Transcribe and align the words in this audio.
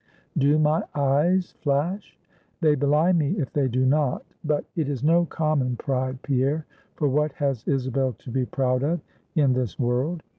Do 0.35 0.57
my 0.57 0.81
eyes 0.95 1.51
flash? 1.61 2.17
They 2.59 2.73
belie 2.73 3.11
me, 3.11 3.33
if 3.37 3.53
they 3.53 3.67
do 3.67 3.85
not. 3.85 4.25
But 4.43 4.65
it 4.75 4.89
is 4.89 5.03
no 5.03 5.25
common 5.25 5.75
pride, 5.75 6.23
Pierre; 6.23 6.65
for 6.95 7.07
what 7.07 7.33
has 7.33 7.63
Isabel 7.67 8.13
to 8.13 8.31
be 8.31 8.47
proud 8.47 8.81
of 8.81 8.99
in 9.35 9.53
this 9.53 9.77
world? 9.77 10.23